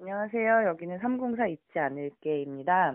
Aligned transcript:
안녕하세요. 0.00 0.64
여기는 0.68 0.98
304 1.00 1.46
잊지 1.48 1.78
않을게입니다. 1.78 2.94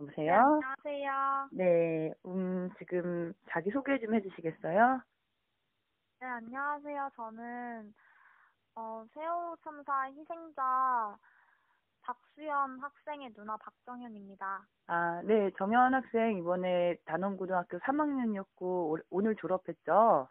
여보세요? 0.00 0.34
안녕하세요. 0.34 1.48
네, 1.52 2.12
음, 2.26 2.70
지금 2.78 3.32
자기소개 3.50 3.98
좀 3.98 4.14
해주시겠어요? 4.14 5.00
네, 6.20 6.26
안녕하세요. 6.26 7.10
저는 7.16 7.94
어, 8.74 9.04
세월호 9.14 9.56
참사 9.64 10.04
희생자 10.10 11.16
박수연 12.02 12.78
학생의 12.80 13.32
누나 13.34 13.56
박정현입니다. 13.56 14.62
아, 14.86 15.22
네, 15.24 15.50
정현 15.58 15.94
학생 15.94 16.36
이번에 16.38 16.96
단원고등학교 17.06 17.78
3학년이었고, 17.78 19.00
오 19.10 19.20
늘 19.22 19.34
졸업했죠? 19.36 20.28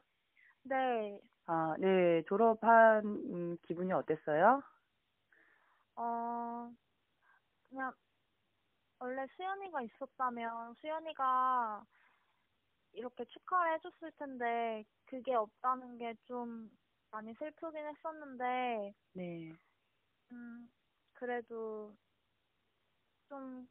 네, 0.64 1.20
아, 1.48 1.76
네, 1.80 2.24
졸업한 2.28 3.06
음, 3.06 3.58
기분이 3.64 3.92
어땠어요? 3.92 4.62
어, 5.98 6.72
그냥 7.70 7.94
원래 9.00 9.26
수연이가 9.36 9.81
있었다면 9.81 10.76
수연이가 10.81 11.84
이렇게 12.94 13.23
축하를 13.26 13.76
해줬을 13.76 14.12
텐데 14.18 14.84
그게 15.06 15.34
없다는 15.34 15.98
게 16.00 16.14
좀 16.25 16.70
많이 17.12 17.34
슬프긴 17.36 17.86
했었는데 17.88 18.94
네, 19.14 19.58
음, 20.31 20.70
그래도 21.14 21.98
좀 23.30 23.68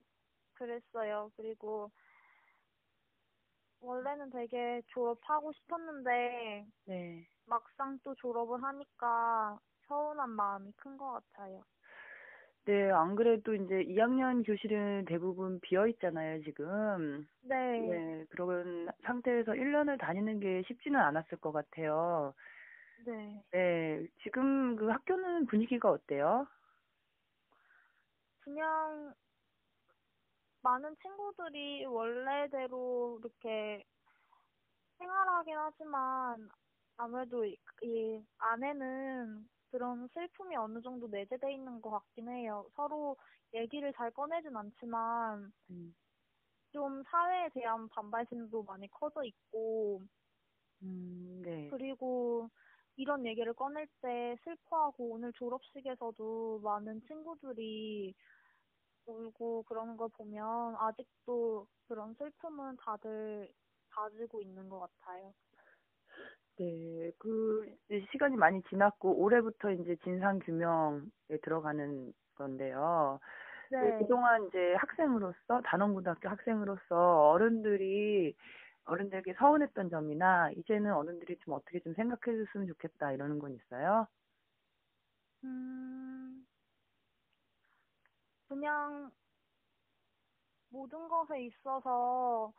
그랬어요. 0.55 1.33
그리고 1.37 1.93
원래는 3.81 4.31
되게 4.31 4.83
졸업하고 4.89 5.53
싶었는데 5.55 6.67
네. 6.85 7.29
막상 7.47 7.99
또 8.05 8.15
졸업을 8.17 8.63
하니까 8.63 9.61
서운한 9.89 10.31
마음이 10.31 10.73
큰 10.77 10.99
것 10.99 11.13
같아요. 11.33 11.65
네, 12.67 12.91
안 12.91 13.15
그래도 13.15 13.55
이제 13.55 13.83
2학년 13.85 14.43
교실은 14.43 15.05
대부분 15.07 15.61
비어 15.61 15.87
있잖아요, 15.87 16.43
지금. 16.43 17.29
네, 17.43 17.81
네, 17.81 18.25
그런 18.31 18.89
상태에서 19.05 19.55
1년을 19.55 19.99
다니는 19.99 20.41
게 20.41 20.65
쉽지는 20.67 20.99
않았을 20.99 21.39
것 21.39 21.53
같아요. 21.53 22.35
네. 23.07 23.41
네, 23.53 24.07
지금 24.25 24.75
그 24.75 24.89
학교는 24.89 25.47
분위기가 25.47 25.91
어때요? 25.91 26.49
그냥 28.41 29.15
많은 30.63 30.97
친구들이 31.01 31.85
원래대로 31.85 33.21
이렇게 33.21 33.85
생활하긴 34.99 35.57
하지만 35.57 36.49
아무래도 36.97 37.45
이, 37.45 37.57
이 37.83 38.21
안에는 38.39 39.49
그런 39.77 40.09
슬픔이 40.15 40.57
어느 40.57 40.81
정도 40.81 41.07
내재돼 41.07 41.53
있는 41.53 41.83
것 41.83 41.91
같긴 41.91 42.31
해요. 42.31 42.67
서로 42.77 43.15
얘기를 43.53 43.93
잘 43.93 44.11
꺼내진 44.11 44.57
않지만 44.57 45.53
음, 45.71 45.95
좀 46.73 47.03
사회에 47.11 47.51
대한 47.53 47.87
반발심도 47.91 48.63
많이 48.63 48.89
커져 48.89 49.23
있고 49.25 50.03
음, 50.83 51.43
네. 51.45 51.71
그리고 51.71 52.49
이런 52.97 53.27
얘기를 53.27 53.53
꺼낼 53.53 53.87
때 54.01 54.37
슬퍼하고 54.45 55.11
오늘 55.11 55.31
졸업식에서도 55.35 56.61
많은 56.61 57.03
친구들이 57.07 58.15
울고 59.05 59.65
그러는 59.65 59.99
걸 59.99 60.09
보면 60.17 60.77
아직도 60.79 61.67
그런 61.87 62.15
슬픔은 62.15 62.77
다들 62.79 63.53
가지고 63.91 64.41
있는 64.41 64.71
것 64.71 64.81
같아요. 64.81 65.35
네, 66.59 67.13
그 67.19 67.67
시간이 68.13 68.37
많이 68.37 68.63
지났고 68.71 69.19
올해부터 69.23 69.73
이제 69.73 69.97
진상 70.05 70.39
규명에 70.39 71.03
들어가는 71.43 72.13
건데요. 72.35 73.21
네, 73.71 73.91
네. 73.91 73.99
그동안 73.99 74.47
이제 74.49 74.75
학생으로서 74.77 75.61
단원고등학교 75.65 76.29
학생으로서 76.29 77.31
어른들이 77.31 78.35
어른들에게 78.85 79.35
서운했던 79.39 79.91
점이나 79.91 80.51
이제는 80.53 80.93
어른들이 80.95 81.37
좀 81.45 81.55
어떻게 81.55 81.81
좀 81.81 81.95
생각해 81.95 82.39
줬으면 82.47 82.69
좋겠다 82.69 83.13
이러는 83.13 83.39
건 83.39 83.55
있어요? 83.55 84.07
음, 85.45 86.47
그냥 88.49 89.11
모든 90.69 91.09
것에 91.09 91.43
있어서 91.43 92.53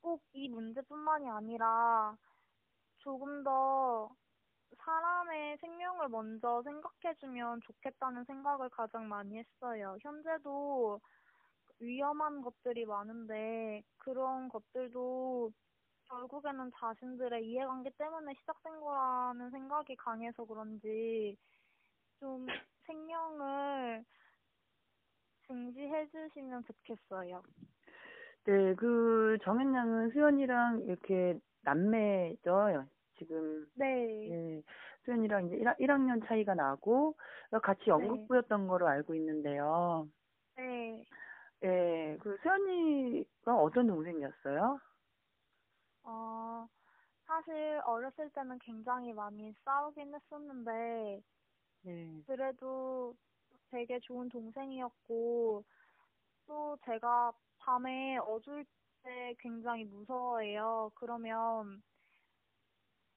꼭 0.00 0.22
이 0.32 0.48
문제뿐만이 0.48 1.28
아니라 1.28 2.16
조금 3.06 3.44
더 3.44 4.10
사람의 4.78 5.58
생명을 5.58 6.08
먼저 6.08 6.60
생각해주면 6.64 7.60
좋겠다는 7.60 8.24
생각을 8.24 8.68
가장 8.70 9.08
많이 9.08 9.38
했어요. 9.38 9.96
현재도 10.02 11.00
위험한 11.78 12.42
것들이 12.42 12.84
많은데 12.84 13.84
그런 13.98 14.48
것들도 14.48 15.52
결국에는 16.08 16.72
자신들의 16.74 17.46
이해관계 17.46 17.90
때문에 17.96 18.34
시작된 18.40 18.80
거라는 18.80 19.50
생각이 19.50 19.94
강해서 19.94 20.44
그런지 20.44 21.36
좀 22.18 22.44
생명을 22.86 24.04
증지해 25.46 26.08
주시면 26.08 26.64
좋겠어요. 26.64 27.40
네, 28.46 28.74
그 28.74 29.38
정현 29.44 29.72
양은 29.76 30.10
수연이랑 30.10 30.80
이렇게 30.80 31.38
남매죠, 31.62 32.86
지금. 33.18 33.66
네, 33.74 34.30
예, 34.30 34.62
수연이랑 35.04 35.46
이제 35.46 35.56
1, 35.78 35.90
학년 35.90 36.20
차이가 36.26 36.54
나고 36.54 37.16
같이 37.62 37.88
연극부였던 37.88 38.68
거로 38.68 38.88
알고 38.88 39.14
있는데요. 39.14 40.08
네. 40.56 41.04
예, 41.64 42.16
그 42.20 42.36
수연이가 42.42 43.56
어떤 43.56 43.86
동생이었어요? 43.86 44.80
어, 46.02 46.68
사실 47.26 47.80
어렸을 47.84 48.30
때는 48.30 48.58
굉장히 48.60 49.12
많이 49.12 49.52
싸우긴 49.64 50.14
했었는데, 50.14 51.22
네. 51.82 52.22
그래도 52.26 53.14
되게 53.70 53.98
좋은 54.00 54.28
동생이었고, 54.28 55.64
또 56.46 56.78
제가 56.84 57.32
밤에 57.58 58.18
어두울 58.18 58.64
때 59.02 59.34
굉장히 59.38 59.84
무서워해요. 59.84 60.92
그러면 60.94 61.82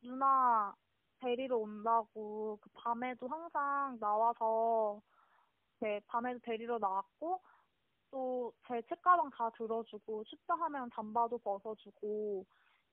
누나 0.03 0.73
데리러 1.19 1.57
온다고 1.57 2.57
그 2.61 2.69
밤에도 2.73 3.27
항상 3.27 3.97
나와서 3.99 5.01
네, 5.81 6.01
밤에도 6.07 6.39
데리러 6.43 6.77
나왔고, 6.79 7.41
또 8.11 8.53
제 8.67 8.81
책가방 8.89 9.29
다 9.31 9.49
들어주고, 9.57 10.23
춥다 10.25 10.55
하면 10.55 10.89
잠바도 10.93 11.37
벗어주고, 11.39 12.45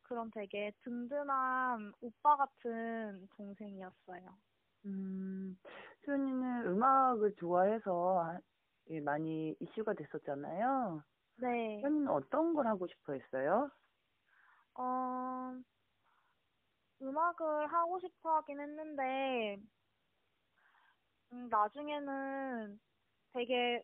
그런 0.02 0.30
되게 0.30 0.72
든든한 0.82 1.92
오빠 2.00 2.36
같은 2.36 3.28
동생이었어요. 3.36 4.38
음, 4.86 5.58
수연이는 6.04 6.66
음악을 6.68 7.34
좋아해서 7.36 8.38
예, 8.90 9.00
많이 9.00 9.56
이슈가 9.60 9.94
됐었잖아요. 9.94 11.02
네. 11.38 11.80
수연이는 11.80 12.08
어떤 12.08 12.54
걸 12.54 12.66
하고 12.68 12.86
싶어 12.86 13.14
했어요? 13.14 13.70
어, 14.74 15.54
음악을 17.00 17.72
하고 17.72 17.98
싶어 18.00 18.36
하긴 18.36 18.60
했는데, 18.60 19.58
음, 21.32 21.48
나중에는 21.50 22.80
되게 23.32 23.82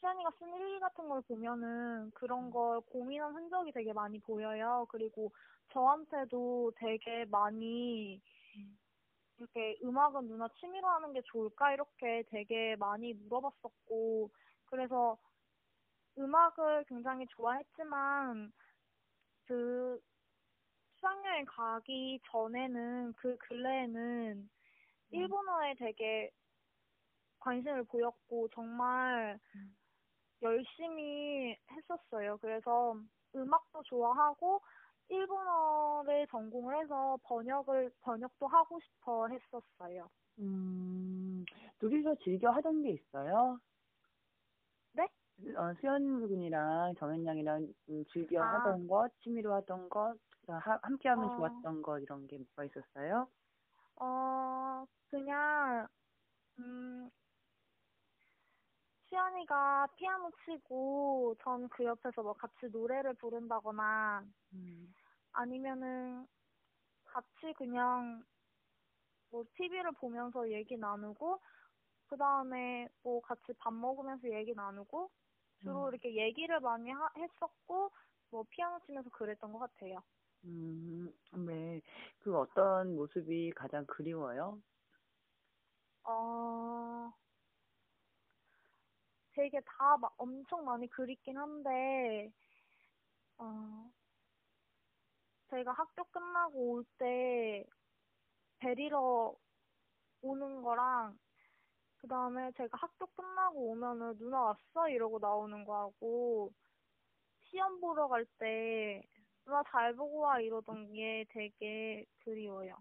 수연이가 0.00 0.30
쓴 0.38 0.54
일기 0.54 0.80
같은 0.80 1.08
걸 1.08 1.22
보면은 1.22 2.10
그런 2.14 2.50
걸 2.50 2.80
고민한 2.82 3.34
흔적이 3.34 3.72
되게 3.72 3.92
많이 3.92 4.20
보여요. 4.20 4.86
그리고 4.90 5.32
저한테도 5.72 6.72
되게 6.78 7.24
많이 7.26 8.22
이렇게 9.38 9.76
음악은 9.82 10.28
누나 10.28 10.48
취미로 10.60 10.88
하는 10.88 11.12
게 11.12 11.20
좋을까? 11.26 11.72
이렇게 11.72 12.24
되게 12.30 12.76
많이 12.76 13.12
물어봤었고, 13.14 14.30
그래서 14.66 15.18
음악을 16.18 16.84
굉장히 16.88 17.26
좋아했지만, 17.28 18.52
그 19.46 20.00
수학여행 21.04 21.44
가기 21.44 22.18
전에는 22.30 23.12
그 23.18 23.36
근래에는 23.36 24.48
일본어에 25.10 25.74
되게 25.74 26.30
관심을 27.40 27.84
보였고 27.84 28.48
정말 28.54 29.38
열심히 30.40 31.54
했었어요. 31.70 32.38
그래서 32.38 32.96
음악도 33.36 33.82
좋아하고 33.82 34.62
일본어를 35.10 36.26
전공을 36.30 36.82
해서 36.82 37.18
번역을 37.24 37.92
번역도 38.00 38.46
하고 38.46 38.80
싶어 38.80 39.28
했었어요. 39.28 40.08
음, 40.38 41.44
둘이서 41.80 42.14
즐겨 42.24 42.50
하던 42.50 42.82
게 42.82 42.92
있어요? 42.92 43.60
네? 44.92 45.06
어, 45.54 45.74
수연 45.80 46.28
군이랑 46.28 46.94
정현 46.98 47.26
양이랑 47.26 47.68
음, 47.90 48.04
즐겨 48.10 48.42
아. 48.42 48.54
하던 48.54 48.88
것, 48.88 49.10
취미로 49.20 49.52
하던 49.54 49.90
것, 49.90 50.16
하, 50.52 50.78
함께 50.82 51.08
하면 51.08 51.28
어. 51.28 51.30
좋았던 51.30 51.82
것, 51.82 52.00
이런 52.00 52.26
게 52.26 52.38
뭐가 52.38 52.64
있었어요? 52.64 53.30
어, 53.96 54.86
그냥, 55.10 55.88
음, 56.58 57.10
수연이가 59.08 59.86
피아노 59.96 60.30
치고 60.44 61.36
전 61.42 61.68
그 61.70 61.84
옆에서 61.84 62.22
뭐 62.22 62.34
같이 62.34 62.66
노래를 62.70 63.14
부른다거나 63.14 64.26
음, 64.52 64.94
아니면은 65.32 66.26
같이 67.04 67.52
그냥 67.56 68.24
뭐 69.30 69.44
TV를 69.54 69.92
보면서 69.92 70.50
얘기 70.50 70.76
나누고 70.76 71.40
그 72.06 72.16
다음에 72.16 72.88
뭐 73.02 73.20
같이 73.22 73.52
밥 73.58 73.72
먹으면서 73.74 74.30
얘기 74.30 74.54
나누고 74.54 75.10
주로 75.62 75.88
음. 75.88 75.90
이렇게 75.90 76.14
얘기를 76.16 76.60
많이 76.60 76.90
하, 76.90 77.10
했었고 77.16 77.92
뭐 78.30 78.44
피아노 78.50 78.80
치면서 78.86 79.10
그랬던 79.10 79.52
것 79.52 79.58
같아요. 79.60 80.02
음, 80.44 81.12
네. 81.46 81.80
그 82.20 82.36
어떤 82.38 82.94
모습이 82.96 83.52
가장 83.52 83.86
그리워요? 83.86 84.60
어, 86.04 87.12
되게 89.32 89.60
다막 89.66 90.14
엄청 90.16 90.64
많이 90.64 90.88
그립긴 90.88 91.36
한데, 91.36 92.32
어, 93.38 93.90
제가 95.50 95.72
학교 95.72 96.04
끝나고 96.04 96.72
올 96.72 96.84
때 96.98 97.64
데리러 98.60 99.34
오는 100.22 100.62
거랑, 100.62 101.18
그 101.98 102.08
다음에 102.08 102.52
제가 102.52 102.78
학교 102.78 103.06
끝나고 103.08 103.70
오면은 103.72 104.18
누나 104.18 104.42
왔어? 104.42 104.88
이러고 104.88 105.18
나오는 105.20 105.64
거하고, 105.64 106.52
시험 107.40 107.80
보러 107.80 108.08
갈 108.08 108.26
때 108.38 109.02
누나 109.44 109.62
잘 109.70 109.94
보고 109.94 110.20
와 110.20 110.40
이러던 110.40 110.92
게 110.92 111.24
되게 111.30 112.04
그리워요. 112.24 112.76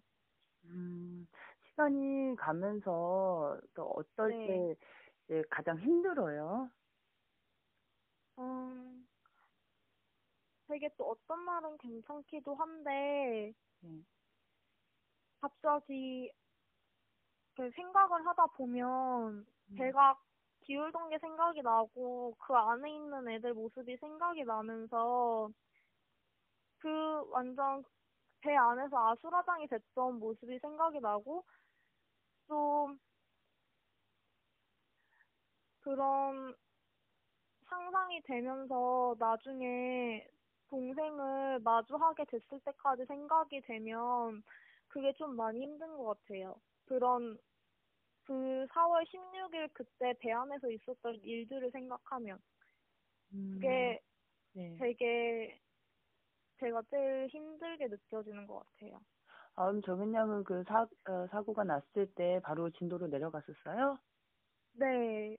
음, 0.66 1.28
시간이 1.70 2.36
가면서 2.38 3.60
또 3.74 3.84
어떨 3.96 4.30
네. 4.30 4.48
때 4.48 4.76
이제 5.26 5.44
가장 5.50 5.80
힘들어요? 5.80 6.70
음, 8.38 9.08
되게 10.68 10.90
또 10.98 11.10
어떤 11.12 11.46
날은 11.46 11.78
괜찮기도 11.78 12.56
한데, 12.56 13.54
네. 13.82 14.04
갑자기 15.42 16.32
그 17.56 17.70
생각을 17.72 18.26
하다 18.26 18.48
보면 18.58 19.46
음. 19.72 19.78
배가 19.78 20.16
기울던 20.62 21.10
게 21.10 21.20
생각이 21.20 21.62
나고 21.62 22.36
그 22.40 22.54
안에 22.56 22.90
있는 22.96 23.28
애들 23.30 23.54
모습이 23.54 23.98
생각이 23.98 24.44
나면서 24.46 25.50
그 26.84 27.30
완전 27.30 27.82
배 28.42 28.54
안에서 28.54 29.12
아수라장이 29.12 29.68
됐던 29.68 30.20
모습이 30.20 30.60
생각이 30.60 31.00
나고 31.00 31.46
또 32.46 32.94
그런 35.80 36.54
상상이 37.70 38.22
되면서 38.24 39.16
나중에 39.18 40.28
동생을 40.68 41.60
마주하게 41.60 42.26
됐을 42.26 42.60
때까지 42.66 43.06
생각이 43.06 43.62
되면 43.62 44.44
그게 44.90 45.14
좀 45.14 45.38
많이 45.38 45.62
힘든 45.62 45.96
것 45.96 46.20
같아요. 46.20 46.60
그런 46.84 47.40
그 48.26 48.68
4월 48.74 49.06
16일 49.06 49.70
그때 49.72 50.14
배 50.20 50.34
안에서 50.34 50.70
있었던 50.70 51.16
일들을 51.24 51.72
생각하면 51.72 52.40
음, 53.34 53.52
그게 53.54 54.02
네. 54.52 54.76
되게 54.80 55.62
제가 56.64 56.82
제일 56.90 57.28
힘들게 57.30 57.88
느껴지는 57.88 58.48
것 58.48 58.60
같아요. 58.60 59.02
아, 59.56 59.66
그럼 59.66 59.82
정현 59.82 60.14
양은 60.14 60.44
그 60.44 60.64
사, 60.68 60.82
어, 60.84 61.28
사고가 61.32 61.64
났을 61.64 62.14
때 62.16 62.40
바로 62.44 62.70
진도로 62.72 63.08
내려갔었어요? 63.08 63.98
네, 64.74 65.38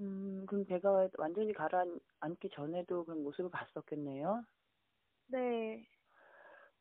음, 0.00 0.44
그럼 0.46 0.64
배가 0.66 1.08
완전히 1.18 1.52
가라앉기 1.54 2.50
전에도 2.54 3.04
그런 3.04 3.22
모습을 3.22 3.50
봤었겠네요? 3.50 4.44
네, 5.26 5.88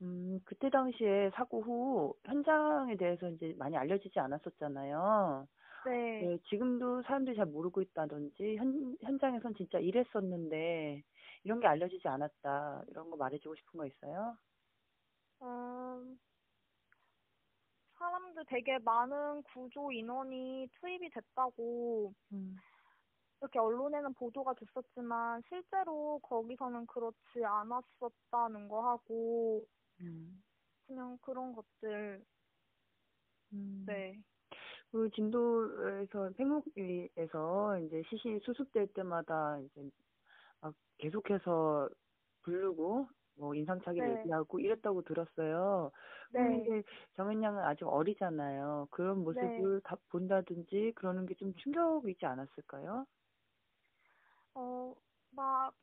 음, 0.01 0.39
그때 0.45 0.69
당시에 0.69 1.29
사고 1.35 1.61
후 1.61 2.15
현장에 2.25 2.95
대해서 2.97 3.29
이제 3.29 3.53
많이 3.57 3.77
알려지지 3.77 4.19
않았었잖아요. 4.19 5.47
네. 5.83 6.21
네, 6.21 6.37
지금도 6.49 7.03
사람들이 7.03 7.35
잘 7.37 7.47
모르고 7.47 7.81
있다든지, 7.81 8.57
현, 8.57 8.97
현장에선 9.01 9.55
진짜 9.55 9.79
이랬었는데, 9.79 11.03
이런 11.43 11.59
게 11.59 11.67
알려지지 11.67 12.07
않았다. 12.07 12.83
이런 12.87 13.09
거 13.09 13.17
말해주고 13.17 13.55
싶은 13.55 13.77
거 13.79 13.85
있어요? 13.85 14.37
음, 15.41 16.19
사람들 17.97 18.45
되게 18.47 18.77
많은 18.79 19.43
구조 19.43 19.91
인원이 19.91 20.69
투입이 20.79 21.09
됐다고 21.09 22.13
음, 22.33 22.55
이렇게 23.39 23.59
언론에는 23.59 24.13
보도가 24.13 24.53
됐었지만 24.53 25.41
실제로 25.49 26.19
거기서는 26.23 26.85
그렇지 26.85 27.43
않았었다는 27.43 28.67
거 28.67 28.87
하고 28.87 29.65
음, 30.01 30.43
그냥 30.85 31.17
그런 31.21 31.53
것들 31.53 32.23
음. 33.53 33.83
네. 33.87 34.19
그 34.91 35.09
진도에서 35.11 36.31
팽목리에서 36.35 37.79
이제 37.79 38.03
시신이 38.09 38.39
수습될 38.43 38.87
때마다 38.93 39.57
이제 39.59 39.89
막 40.61 40.73
계속해서 40.99 41.89
부르고 42.43 43.07
뭐 43.37 43.55
인상착의 43.55 44.05
네. 44.05 44.07
얘기하고 44.07 44.59
이랬다고 44.59 45.03
들었어요. 45.03 45.91
네. 46.29 46.71
근데 46.71 46.83
정현 47.17 47.43
양은 47.43 47.63
아직 47.63 47.85
어리잖아요. 47.87 48.87
그런 48.91 49.23
모습을 49.23 49.81
다 49.83 49.97
본다든지 50.11 50.93
그러는 50.95 51.25
게 51.25 51.35
좀 51.35 51.53
충격이지 51.55 52.25
않았을까요? 52.25 53.05
어, 54.53 54.93
막, 55.31 55.73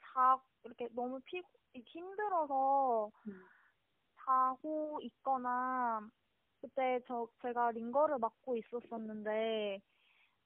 자, 0.00 0.42
이렇게 0.64 0.88
너무 0.94 1.20
피, 1.24 1.42
힘들어서 1.74 3.10
자고 4.24 5.00
있거나, 5.02 6.08
그때 6.60 7.00
저, 7.06 7.28
제가 7.42 7.72
링거를 7.72 8.18
맡고 8.18 8.56
있었었는데, 8.56 9.80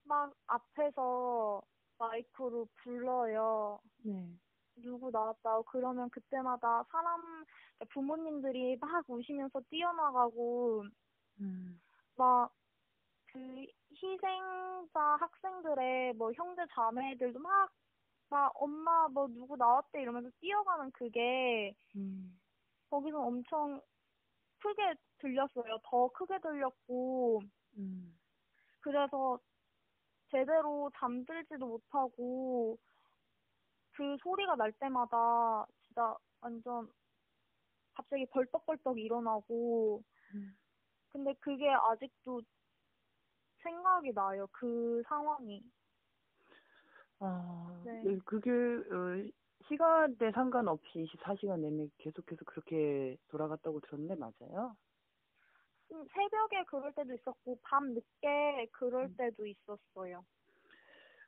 막 0.05 0.35
앞에서 0.47 1.63
마이크로 1.99 2.69
불러요. 2.77 3.81
네. 4.05 4.29
누구 4.77 5.11
나왔다고 5.11 5.65
그러면 5.65 6.09
그때마다 6.11 6.85
사람, 6.91 7.45
부모님들이 7.91 8.77
막 8.81 9.05
우시면서 9.09 9.61
뛰어나가고, 9.71 10.85
음, 11.41 11.81
막, 12.17 12.53
그, 13.27 13.67
희생자 13.91 15.01
학생들의 15.19 16.15
뭐 16.15 16.33
형제 16.33 16.63
자매들도 16.73 17.39
막, 17.41 17.71
막 18.31 18.53
엄마 18.57 19.09
뭐 19.09 19.27
누구 19.27 19.57
나왔대 19.57 20.03
이러면서 20.03 20.31
뛰어가는 20.41 20.91
그게 20.93 21.75
음, 21.97 22.39
거기서 22.91 23.19
엄청 23.21 23.81
크게 24.61 24.95
들렸어요. 25.19 25.79
더 25.85 26.09
크게 26.13 26.39
들렸고, 26.41 27.43
음, 27.79 28.19
그래서 28.81 29.39
제대로 30.31 30.91
잠들지도 30.97 31.67
못하고, 31.67 32.79
그 33.93 34.17
소리가 34.23 34.57
날 34.57 34.73
때마다 34.73 35.67
진짜 35.87 36.17
완전 36.41 36.89
갑자기 37.95 38.27
벌떡벌떡 38.27 38.99
일어나고, 38.99 40.03
음. 40.35 40.57
근데 41.11 41.35
그게 41.41 41.69
아직도 41.71 42.43
생각이 43.63 44.13
나요. 44.13 44.47
그 44.53 45.03
상황이. 45.09 45.63
아, 47.21 47.81
네. 47.85 48.03
네, 48.05 48.19
그게 48.25 48.51
어, 48.51 49.29
시간대 49.67 50.31
상관없이 50.33 51.05
24시간 51.05 51.61
내내 51.63 51.89
계속해서 51.99 52.45
그렇게 52.45 53.17
돌아갔다고 53.29 53.81
들었는데 53.81 54.15
맞아요? 54.15 54.77
음, 55.93 56.07
새벽에 56.13 56.65
그럴 56.65 56.93
때도 56.93 57.15
있었고, 57.15 57.59
밤 57.63 57.95
늦게 57.95 58.69
그럴 58.73 59.15
때도 59.17 59.47
있었어요. 59.47 60.25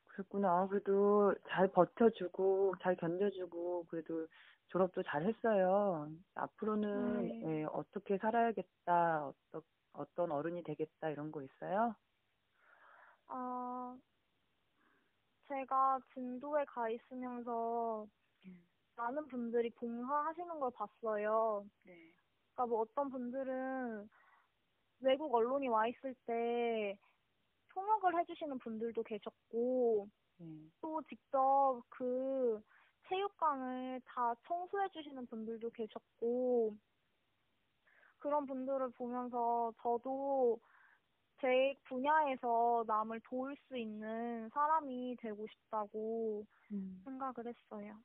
그랬구나. 0.07 0.67
그래도 0.67 1.33
잘 1.49 1.67
버텨주고 1.71 2.75
잘 2.81 2.95
견뎌주고 2.95 3.85
그래도 3.89 4.27
졸업도 4.67 5.03
잘 5.03 5.23
했어요. 5.23 6.09
앞으로는 6.35 7.27
네. 7.27 7.43
예, 7.45 7.63
어떻게 7.65 8.17
살아야겠다, 8.17 9.27
어떤 9.27 9.61
어떤 9.93 10.31
어른이 10.31 10.63
되겠다 10.63 11.09
이런 11.09 11.31
거 11.31 11.41
있어요? 11.41 11.95
아, 13.27 13.97
제가 15.47 15.99
진도에 16.13 16.65
가 16.65 16.89
있으면서 16.89 18.07
많은 18.95 19.27
분들이 19.27 19.69
봉사하시는 19.71 20.59
걸 20.59 20.71
봤어요. 20.71 21.65
네. 21.83 22.13
그러니까 22.53 22.65
뭐 22.67 22.81
어떤 22.81 23.09
분들은 23.09 24.09
외국 25.01 25.33
언론이 25.33 25.67
와 25.67 25.87
있을 25.87 26.15
때 26.25 26.97
통역을 27.69 28.19
해주시는 28.19 28.59
분들도 28.59 29.03
계셨고, 29.03 30.07
네. 30.37 30.71
또 30.81 31.01
직접 31.03 31.81
그 31.89 32.61
체육관을 33.09 34.01
다 34.05 34.35
청소해 34.47 34.89
주시는 34.89 35.27
분들도 35.27 35.69
계셨고, 35.71 36.75
그런 38.19 38.45
분들을 38.45 38.91
보면서 38.91 39.73
저도 39.81 40.59
제 41.41 41.75
분야에서 41.85 42.83
남을 42.87 43.21
도울 43.23 43.55
수 43.67 43.77
있는 43.77 44.49
사람이 44.49 45.17
되고 45.19 45.47
싶다고 45.47 46.45
음. 46.71 47.01
생각을 47.03 47.47
했어요. 47.47 47.99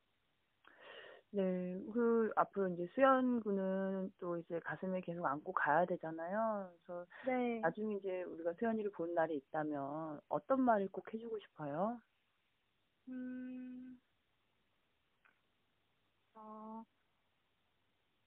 네, 1.37 1.79
그 1.93 2.31
앞으로 2.37 2.69
이제 2.71 2.87
수연군은 2.95 4.13
또 4.19 4.39
이제 4.39 4.59
가슴에 4.61 5.01
계속 5.03 5.27
안고 5.27 5.53
가야 5.53 5.85
되잖아요. 5.85 6.71
그래서 6.87 7.07
네. 7.21 7.63
나중에 7.63 7.97
이제 7.97 8.23
우리가 8.25 8.55
수연이를 8.55 8.93
본 8.93 9.15
날이 9.15 9.37
있다면 9.37 10.21
어떤 10.29 10.63
말을 10.63 10.89
꼭 10.93 11.13
해주고 11.13 11.39
싶어요? 11.41 12.01
음, 13.09 13.99
어, 16.35 16.85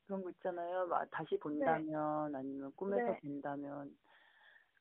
그런 0.06 0.24
거 0.24 0.30
있잖아요. 0.32 0.88
막 0.88 1.08
다시 1.12 1.38
본다면 1.40 2.36
아니면 2.36 2.74
꿈에서 2.76 3.14
네. 3.14 3.16
뵌다면 3.16 3.98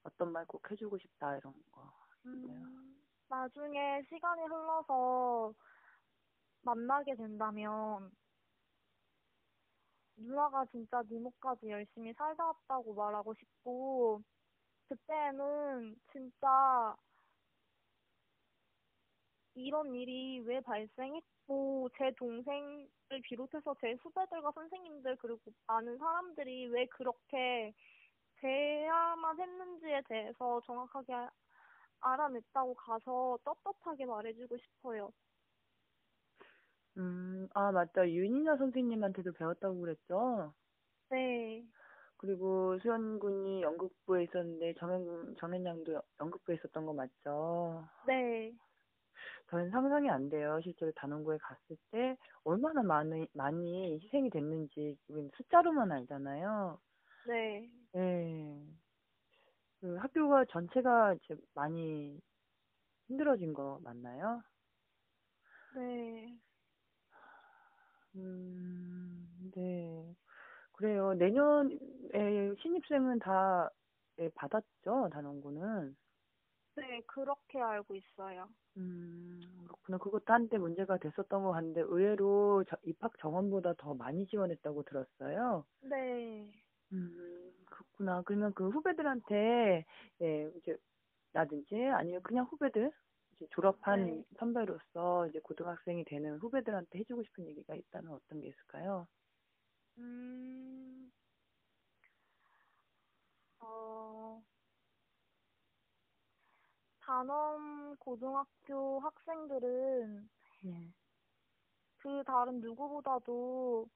어떤 0.05 0.33
말 0.33 0.47
꼭 0.47 0.71
해주고 0.71 0.99
싶다 0.99 1.37
이런 1.39 1.55
거. 1.73 1.93
음, 2.27 3.03
나중에 3.29 4.03
시간이 4.09 4.43
흘러서 4.45 5.55
만나게 6.69 7.15
된다면 7.17 8.11
누나가 10.17 10.67
진짜 10.67 11.03
네 11.09 11.19
몫까지 11.19 11.71
열심히 11.71 12.13
살다 12.13 12.45
왔다고 12.45 12.93
말하고 12.93 13.33
싶고 13.35 14.21
그때는 14.89 15.97
진짜 16.13 16.95
이런 19.55 19.95
일이 19.95 20.41
왜 20.41 20.61
발생했고 20.61 21.89
제 21.97 22.11
동생을 22.19 22.89
비롯해서 23.25 23.75
제 23.81 23.93
후배들과 24.03 24.53
선생님들 24.53 25.17
그리고 25.17 25.41
많은 25.67 25.97
사람들이 25.97 26.67
왜 26.67 26.85
그렇게 26.87 27.73
돼야만 28.41 29.41
했는지에 29.41 30.03
대해서 30.07 30.61
정확하게 30.67 31.15
아- 31.15 31.31
알아냈다고 32.01 32.75
가서 32.75 33.39
떳떳하게 33.45 34.05
말해주고 34.05 34.59
싶어요. 34.59 35.11
음, 36.99 37.49
아 37.55 37.71
맞다. 37.73 38.09
윤희나 38.09 38.57
선생님한테도 38.57 39.33
배웠다고 39.33 39.81
그랬죠? 39.81 40.53
네, 41.11 41.65
그리고 42.17 42.79
수연군이 42.81 43.63
연극부에 43.63 44.25
있었는데 44.25 44.75
정현 44.79 45.37
정현 45.39 45.65
양도 45.65 46.01
연극부에 46.21 46.57
있었던 46.57 46.85
거 46.85 46.93
맞죠? 46.93 47.85
네, 48.07 48.53
저는 49.51 49.71
상상이 49.71 50.11
안 50.11 50.29
돼요. 50.29 50.61
실제로 50.63 50.93
단원고에 50.93 51.39
갔을 51.39 51.77
때 51.91 52.17
얼마나 52.45 52.83
많이 52.83 53.27
많이 53.33 53.99
희생이 54.03 54.31
됐는지 54.31 54.97
우리는 55.09 55.31
숫자로만 55.37 55.91
알잖아요. 55.93 56.79
네, 57.27 57.71
예. 57.97 58.59
그 59.81 59.97
학교가 59.97 60.45
전체가 60.47 61.15
이제 61.15 61.37
많이 61.55 62.21
힘들어진 63.09 63.53
거 63.55 63.79
맞나요? 63.83 64.43
네. 65.75 66.39
음, 68.19 69.51
네. 69.55 70.15
그래요. 70.73 71.15
내년에 71.15 72.55
신입생은 72.61 73.19
다 73.21 73.71
예, 74.21 74.29
받았죠, 74.31 75.11
단원고는. 75.13 75.97
네, 76.77 77.01
그렇게 77.07 77.61
알고 77.61 77.95
있어요. 77.97 78.49
음, 78.77 79.41
그렇구나. 79.67 79.99
그것도 79.99 80.33
한때 80.33 80.59
문제가 80.59 80.97
됐었던 80.99 81.43
것 81.43 81.51
같은데 81.53 81.81
의외로 81.81 82.65
저- 82.69 82.77
입학 82.85 83.17
정원보다 83.19 83.75
더 83.79 83.95
많이 83.95 84.27
지원했다고 84.27 84.85
들었어요. 84.85 85.65
네, 85.83 86.49
음, 86.93 87.53
그렇구나. 87.67 88.23
그러면 88.23 88.53
그 88.55 88.69
후배들한테, 88.69 89.85
예, 90.23 90.51
이제, 90.57 90.77
나든지 91.33 91.77
아니면 91.87 92.23
그냥 92.23 92.47
후배들, 92.47 92.93
이제 93.39 93.47
졸업한 93.51 94.05
네. 94.05 94.25
선배로서 94.39 95.29
이제 95.29 95.39
고등학생이 95.41 96.05
되는 96.05 96.39
후배들한테 96.39 96.99
해주고 96.99 97.23
싶은 97.23 97.47
얘기가 97.47 97.75
있다면 97.75 98.13
어떤 98.13 98.41
게 98.41 98.49
있을까요? 98.49 99.07
음, 99.99 101.13
어, 103.61 104.43
단원 107.01 107.97
고등학교 107.97 109.01
학생들은 109.01 110.29
네. 110.63 110.93
그 111.99 112.23
다른 112.25 112.61
누구보다도 112.61 113.89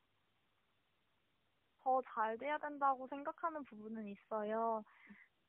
더 1.82 2.00
잘 2.14 2.38
돼야 2.38 2.58
된다고 2.58 3.06
생각하는 3.08 3.64
부분은 3.64 4.06
있어요. 4.06 4.84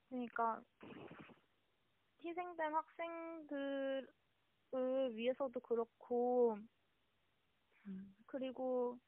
그러니까 0.10 0.62
희생된 2.26 2.74
학생들을 2.74 4.08
위해서도 5.16 5.60
그렇고, 5.62 6.58
음, 7.88 8.16
그리고 8.26 9.00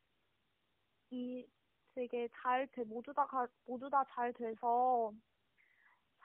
이 1.09 1.47
되게 1.95 2.27
잘 2.43 2.67
돼, 2.67 2.83
모두 2.83 3.13
다, 3.13 3.25
가, 3.25 3.47
모두 3.65 3.89
다 3.89 4.03
잘 4.13 4.33
돼서 4.33 5.13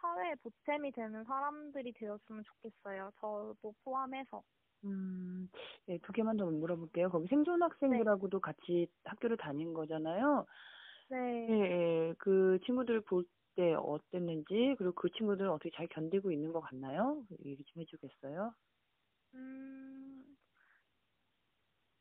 사회에 0.01 0.35
보탬이 0.37 0.91
되는 0.93 1.25
사람들이 1.25 1.93
되었으면 1.93 2.43
좋겠어요. 2.45 3.13
저도 3.21 3.75
포함해서. 3.85 4.43
음, 4.85 5.49
예, 5.89 5.99
두 5.99 6.13
개만 6.13 6.37
더 6.37 6.47
물어볼게요. 6.47 7.11
거기 7.11 7.29
생존 7.29 7.63
학생들하고도 7.63 8.41
같이 8.41 8.87
학교를 9.05 9.37
다닌 9.37 9.75
거잖아요. 9.75 10.47
예, 11.49 11.53
네. 11.55 11.71
예, 12.11 12.15
그 12.19 12.59
친구들 12.65 13.03
볼 13.03 13.25
때 13.61 13.75
어땠는지, 13.75 14.75
그리고 14.79 14.93
그 14.95 15.11
친구들은 15.11 15.51
어떻게 15.51 15.71
잘 15.77 15.87
견디고 15.89 16.33
있는 16.33 16.53
것 16.53 16.61
같나요? 16.61 17.25
얘기 17.45 17.63
좀 17.65 17.83
해주겠어요? 17.83 18.55
음, 19.35 20.37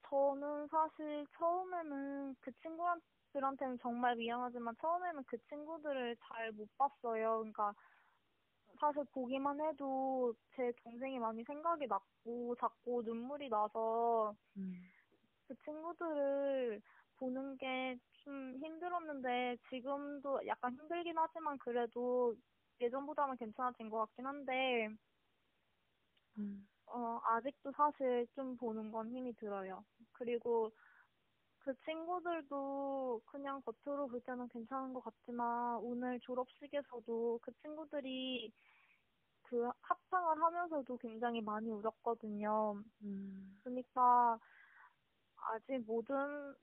저는 0.10 0.68
사실 0.68 1.26
처음에는 1.38 2.36
그 2.42 2.52
친구들한테는 2.62 3.78
정말 3.82 4.16
미안하지만 4.16 4.76
처음에는 4.82 5.24
그 5.28 5.38
친구들을 5.48 6.18
잘 6.22 6.52
못 6.52 6.68
봤어요. 6.78 7.40
그러니까 7.40 7.74
사실 8.80 9.04
보기만 9.12 9.62
해도 9.62 10.34
제 10.56 10.72
동생이 10.84 11.20
많이 11.20 11.44
생각이 11.44 11.86
났고 11.88 12.56
자꾸 12.56 13.04
눈물이 13.04 13.50
나서 13.50 14.34
음, 14.58 14.92
그 15.48 15.56
친구들을 15.66 16.82
보는 17.20 17.58
게 17.58 17.98
좀 18.24 18.58
힘들었는데 18.58 19.58
지금도 19.70 20.46
약간 20.48 20.74
힘들긴 20.74 21.18
하지만 21.18 21.58
그래도 21.58 22.36
예전보다는 22.82 23.38
괜찮아진 23.38 23.90
것 23.90 23.98
같긴 24.00 24.26
한데 24.26 24.90
음, 26.38 26.68
어, 26.88 27.20
아직도 27.24 27.72
사실 27.76 28.28
좀 28.36 28.58
보는 28.58 28.92
건 28.92 29.10
힘이 29.12 29.34
들어요. 29.36 29.84
그리고 30.14 30.72
그 31.60 31.74
친구들도 31.86 33.22
그냥 33.26 33.62
겉으로 33.62 34.08
볼 34.08 34.22
때는 34.22 34.48
괜찮은 34.50 34.94
것 34.94 35.02
같지만 35.04 35.78
오늘 35.78 36.20
졸업식에서도 36.22 37.40
그 37.42 37.52
친구들이 37.62 38.52
그 39.44 39.70
합창을 39.82 40.42
하면서도 40.44 40.98
굉장히 40.98 41.42
많이 41.42 41.70
울었거든요. 41.72 42.84
음, 43.04 43.60
그러니까 43.64 44.40
아직 45.52 45.80
모든 45.86 46.56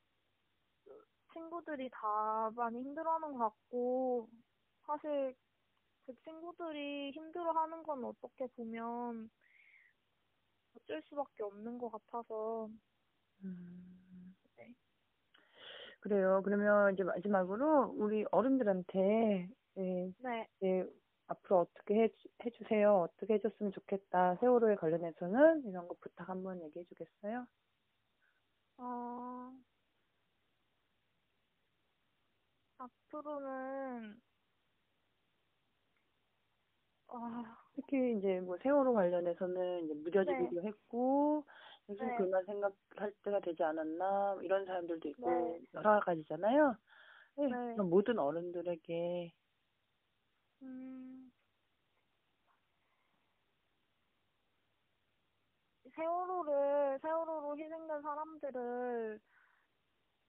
친구들이 1.33 1.91
다 1.91 2.51
많이 2.55 2.81
힘들어하는 2.83 3.33
것 3.33 3.39
같고 3.39 4.29
사실 4.87 5.35
그 6.07 6.15
친구들이 6.23 7.11
힘들어하는 7.13 7.83
건 7.83 8.05
어떻게 8.05 8.47
보면 8.57 9.29
어쩔 10.77 11.03
수밖에 11.03 11.43
없는 11.43 11.79
것 11.79 11.91
같아서 11.91 12.69
음, 13.45 14.37
네. 14.57 14.75
그래요. 16.01 16.43
그러면 16.45 16.95
이제 16.95 17.03
마지막으로 17.03 17.95
우리 17.97 18.25
어른들한테 18.31 19.49
예, 19.79 20.13
네, 20.19 20.49
예, 20.63 20.87
앞으로 21.27 21.61
어떻게 21.61 21.95
해, 21.95 22.09
해주세요. 22.45 22.95
어떻게 23.01 23.35
해줬으면 23.35 23.73
좋겠다. 23.73 24.37
세월호에 24.37 24.77
관련해서는 24.77 25.65
이런 25.67 25.89
거 25.89 25.95
부탁 26.01 26.29
한번 26.29 26.63
얘기해 26.63 26.85
주겠어요? 26.85 27.47
어, 28.79 29.53
앞으로는 33.17 34.21
아, 37.09 37.57
특히 37.75 38.19
이제 38.19 38.41
뭐 38.41 38.59
세월호 38.63 38.93
관련해서는 38.93 39.85
이제 39.85 39.95
무뎌지기도 39.95 40.63
했고 40.63 41.45
요즘 41.89 42.07
네. 42.07 42.17
그만 42.17 42.45
생각할 42.45 43.13
때가 43.23 43.41
되지 43.41 43.63
않았나 43.63 44.39
이런 44.43 44.67
사람들도 44.67 45.09
있고 45.11 45.31
네. 45.31 45.61
여러 45.75 46.01
가지잖아요. 46.01 46.77
네, 47.37 47.47
네. 47.47 47.77
모든 47.77 48.19
어른들에게 48.19 49.33
음, 50.63 51.31
세월호를, 55.95 56.99
세월호로 57.01 57.57
희생된 57.57 58.03
사람들을 58.03 59.21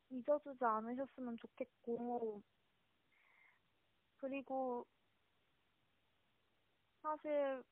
잊어주지 0.10 0.64
않으셨으면 0.64 1.38
좋겠고, 1.38 2.42
그리고 4.18 4.86
사실 7.02 7.64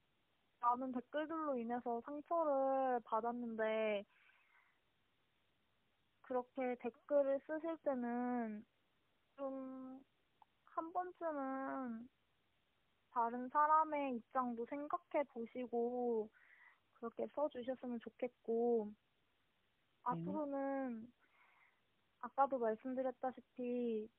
많은 0.62 0.92
댓글들로 0.94 1.58
인해서 1.58 2.02
상처를 2.06 3.00
받았는데, 3.06 4.06
그렇게 6.24 6.75
댓글을 6.82 7.40
쓰실 7.48 7.78
때는 7.84 8.66
좀 9.38 10.04
한 10.75 10.92
번쯤은 10.92 12.10
다른 13.12 13.50
사람의 13.50 14.16
입장도 14.18 14.66
생각해 14.66 15.24
보시고 15.30 16.30
그렇게 16.96 17.28
써주셨으면 17.36 18.00
좋겠고, 18.02 18.92
앞으로는 20.04 21.12
아까도 22.22 22.60
말씀드렸다시피 22.60 24.10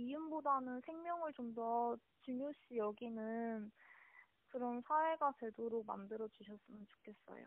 이윤보다는 0.00 0.80
생명을 0.86 1.32
좀 1.34 1.54
더 1.54 1.96
중요시 2.22 2.76
여기는 2.76 3.72
그런 4.48 4.82
사회가 4.82 5.34
되도록 5.38 5.86
만들어 5.86 6.28
주셨으면 6.28 6.86
좋겠어요. 6.88 7.46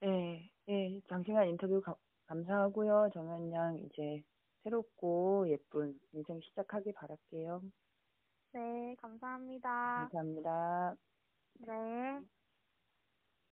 네, 0.00 0.50
네, 0.66 1.00
장시간 1.08 1.48
인터뷰 1.48 1.80
가- 1.80 1.96
감사하고요. 2.26 3.10
정연 3.12 3.52
양 3.52 3.78
이제 3.78 4.22
새롭고 4.62 5.48
예쁜 5.48 5.98
인생 6.12 6.40
시작하길 6.40 6.92
바랄게요. 6.94 7.62
네, 8.52 8.94
감사합니다. 9.00 10.10
감사합니다. 10.12 10.96
네. 11.54 12.24